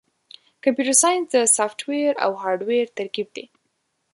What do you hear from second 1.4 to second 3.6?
سافټویر او هارډویر ترکیب دی.